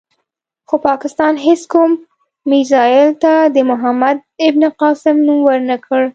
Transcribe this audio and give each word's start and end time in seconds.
خو 0.67 0.75
پاکستان 0.87 1.33
هېڅ 1.45 1.61
کوم 1.71 1.91
میزایل 2.49 3.09
ته 3.23 3.33
د 3.55 3.57
محمد 3.69 4.17
بن 4.53 4.63
قاسم 4.81 5.15
نوم 5.25 5.39
ور 5.47 5.59
نه 5.69 5.77
کړ. 5.85 6.01